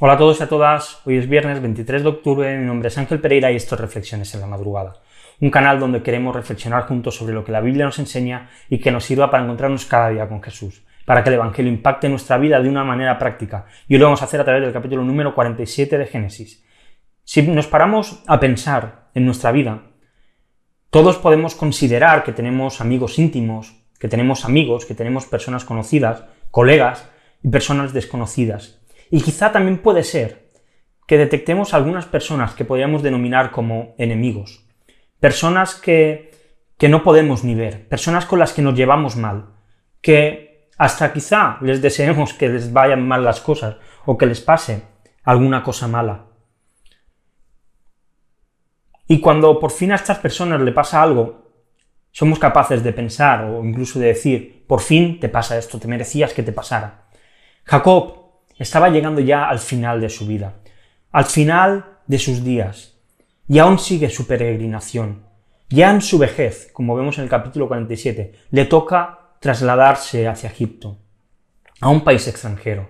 [0.00, 2.96] Hola a todos y a todas, hoy es viernes 23 de octubre, mi nombre es
[2.98, 5.02] Ángel Pereira y esto es Reflexiones en la Madrugada,
[5.40, 8.92] un canal donde queremos reflexionar juntos sobre lo que la Biblia nos enseña y que
[8.92, 12.60] nos sirva para encontrarnos cada día con Jesús, para que el Evangelio impacte nuestra vida
[12.60, 15.34] de una manera práctica, y hoy lo vamos a hacer a través del capítulo número
[15.34, 16.64] 47 de Génesis.
[17.24, 19.82] Si nos paramos a pensar en nuestra vida,
[20.90, 27.10] todos podemos considerar que tenemos amigos íntimos, que tenemos amigos, que tenemos personas conocidas, colegas
[27.42, 28.77] y personas desconocidas,
[29.10, 30.50] y quizá también puede ser
[31.06, 34.66] que detectemos algunas personas que podríamos denominar como enemigos,
[35.20, 36.30] personas que,
[36.76, 39.54] que no podemos ni ver, personas con las que nos llevamos mal,
[40.02, 44.82] que hasta quizá les deseemos que les vayan mal las cosas o que les pase
[45.24, 46.26] alguna cosa mala.
[49.06, 51.48] Y cuando por fin a estas personas le pasa algo,
[52.12, 56.34] somos capaces de pensar o incluso de decir, por fin te pasa esto, te merecías
[56.34, 57.08] que te pasara.
[57.64, 58.17] Jacob
[58.58, 60.54] estaba llegando ya al final de su vida,
[61.10, 62.98] al final de sus días,
[63.48, 65.22] y aún sigue su peregrinación.
[65.70, 70.98] Ya en su vejez, como vemos en el capítulo 47, le toca trasladarse hacia Egipto,
[71.80, 72.88] a un país extranjero.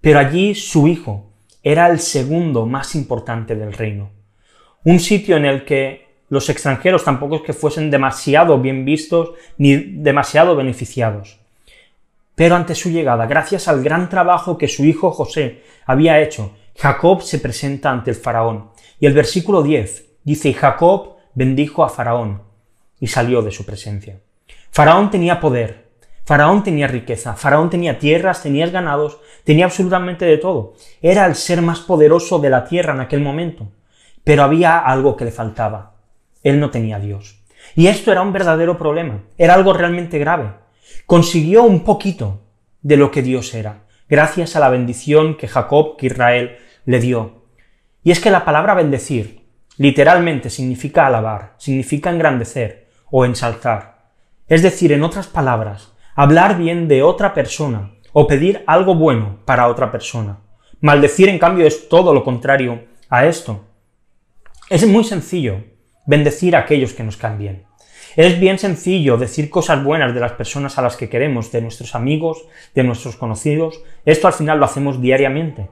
[0.00, 4.10] Pero allí su hijo era el segundo más importante del reino.
[4.84, 9.76] Un sitio en el que los extranjeros tampoco es que fuesen demasiado bien vistos ni
[9.76, 11.39] demasiado beneficiados.
[12.40, 17.20] Pero ante su llegada, gracias al gran trabajo que su hijo José había hecho, Jacob
[17.20, 18.70] se presenta ante el faraón.
[18.98, 22.40] Y el versículo 10 dice, y Jacob bendijo a faraón
[22.98, 24.20] y salió de su presencia.
[24.70, 25.90] Faraón tenía poder,
[26.24, 30.72] Faraón tenía riqueza, Faraón tenía tierras, tenía ganados, tenía absolutamente de todo.
[31.02, 33.68] Era el ser más poderoso de la tierra en aquel momento.
[34.24, 35.96] Pero había algo que le faltaba.
[36.42, 37.44] Él no tenía Dios.
[37.76, 40.69] Y esto era un verdadero problema, era algo realmente grave
[41.06, 42.40] consiguió un poquito
[42.82, 47.44] de lo que Dios era, gracias a la bendición que Jacob, que Israel, le dio.
[48.02, 49.40] Y es que la palabra bendecir
[49.76, 54.12] literalmente significa alabar, significa engrandecer o ensalzar.
[54.46, 59.68] Es decir, en otras palabras, hablar bien de otra persona o pedir algo bueno para
[59.68, 60.38] otra persona.
[60.80, 63.64] Maldecir, en cambio, es todo lo contrario a esto.
[64.68, 65.64] Es muy sencillo
[66.06, 67.69] bendecir a aquellos que nos caen bien.
[68.16, 71.94] Es bien sencillo decir cosas buenas de las personas a las que queremos, de nuestros
[71.94, 72.44] amigos,
[72.74, 73.82] de nuestros conocidos.
[74.04, 75.68] Esto al final lo hacemos diariamente.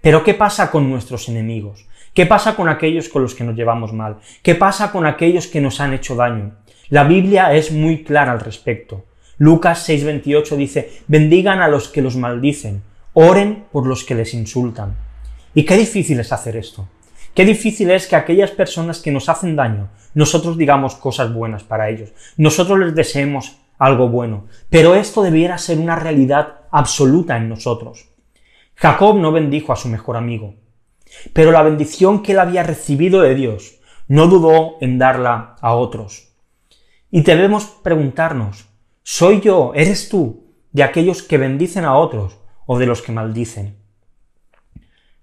[0.00, 1.86] Pero ¿qué pasa con nuestros enemigos?
[2.14, 4.18] ¿Qué pasa con aquellos con los que nos llevamos mal?
[4.42, 6.56] ¿Qué pasa con aquellos que nos han hecho daño?
[6.88, 9.04] La Biblia es muy clara al respecto.
[9.36, 14.96] Lucas 6:28 dice, bendigan a los que los maldicen, oren por los que les insultan.
[15.54, 16.88] Y qué difícil es hacer esto.
[17.38, 21.88] Qué difícil es que aquellas personas que nos hacen daño, nosotros digamos cosas buenas para
[21.88, 28.08] ellos, nosotros les deseemos algo bueno, pero esto debiera ser una realidad absoluta en nosotros.
[28.74, 30.56] Jacob no bendijo a su mejor amigo,
[31.32, 33.78] pero la bendición que él había recibido de Dios
[34.08, 36.32] no dudó en darla a otros.
[37.12, 38.66] Y debemos preguntarnos,
[39.04, 43.77] ¿soy yo, eres tú, de aquellos que bendicen a otros o de los que maldicen?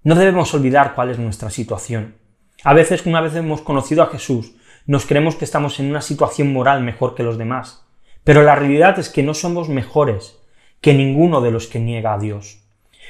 [0.06, 2.14] No debemos olvidar cuál es nuestra situación.
[2.62, 4.52] A veces, una vez hemos conocido a Jesús,
[4.86, 7.84] nos creemos que estamos en una situación moral mejor que los demás,
[8.22, 10.38] pero la realidad es que no somos mejores
[10.80, 12.60] que ninguno de los que niega a Dios.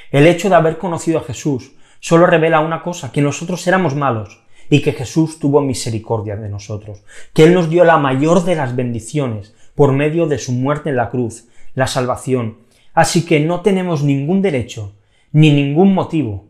[0.09, 4.41] El hecho de haber conocido a Jesús solo revela una cosa, que nosotros éramos malos
[4.67, 8.75] y que Jesús tuvo misericordia de nosotros, que Él nos dio la mayor de las
[8.75, 12.57] bendiciones por medio de su muerte en la cruz, la salvación.
[12.95, 14.95] Así que no tenemos ningún derecho
[15.31, 16.46] ni ningún motivo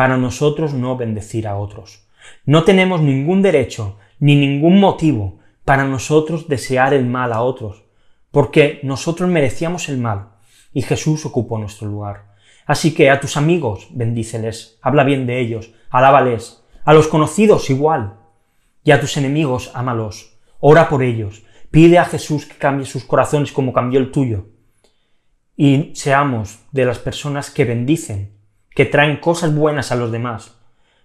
[0.00, 2.08] para nosotros no bendecir a otros.
[2.46, 7.84] No tenemos ningún derecho ni ningún motivo para nosotros desear el mal a otros,
[8.30, 10.30] porque nosotros merecíamos el mal
[10.72, 12.34] y Jesús ocupó nuestro lugar.
[12.64, 18.14] Así que a tus amigos bendíceles, habla bien de ellos, alábales, a los conocidos igual,
[18.82, 23.52] y a tus enemigos ámalos, ora por ellos, pide a Jesús que cambie sus corazones
[23.52, 24.46] como cambió el tuyo,
[25.58, 28.39] y seamos de las personas que bendicen
[28.74, 30.58] que traen cosas buenas a los demás,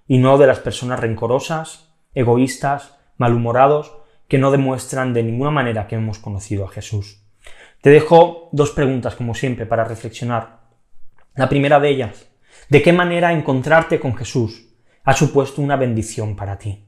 [0.07, 3.97] y no de las personas rencorosas, egoístas, malhumorados,
[4.27, 7.21] que no demuestran de ninguna manera que hemos conocido a Jesús.
[7.81, 10.61] Te dejo dos preguntas, como siempre, para reflexionar.
[11.35, 12.27] La primera de ellas,
[12.69, 14.67] ¿de qué manera encontrarte con Jesús
[15.03, 16.85] ha supuesto una bendición para ti?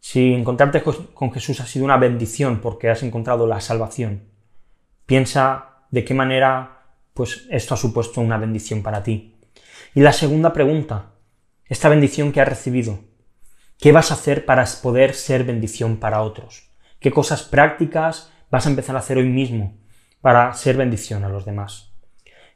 [0.00, 4.24] Si encontrarte con Jesús ha sido una bendición porque has encontrado la salvación,
[5.06, 6.81] piensa de qué manera
[7.14, 9.36] pues esto ha supuesto una bendición para ti.
[9.94, 11.12] Y la segunda pregunta,
[11.66, 13.00] esta bendición que has recibido,
[13.78, 16.70] ¿qué vas a hacer para poder ser bendición para otros?
[17.00, 19.76] ¿Qué cosas prácticas vas a empezar a hacer hoy mismo
[20.20, 21.92] para ser bendición a los demás?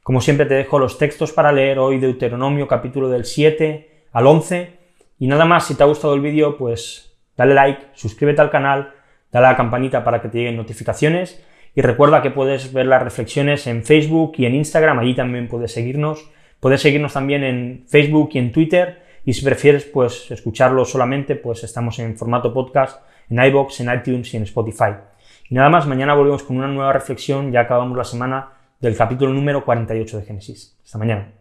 [0.03, 4.79] Como siempre te dejo los textos para leer hoy Deuteronomio capítulo del 7 al 11.
[5.19, 8.93] Y nada más, si te ha gustado el vídeo, pues dale like, suscríbete al canal,
[9.31, 11.43] dale a la campanita para que te lleguen notificaciones
[11.77, 15.71] y recuerda que puedes ver las reflexiones en Facebook y en Instagram, allí también puedes
[15.71, 16.27] seguirnos.
[16.59, 21.63] Puedes seguirnos también en Facebook y en Twitter y si prefieres pues escucharlo solamente, pues
[21.63, 24.95] estamos en formato podcast en iBox, en iTunes y en Spotify.
[25.51, 29.31] Y nada más, mañana volvemos con una nueva reflexión, ya acabamos la semana del capítulo
[29.31, 30.79] número 48 de Génesis.
[30.83, 31.36] Hasta mañana.